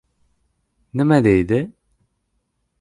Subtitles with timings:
[0.93, 1.61] —Nima deydi?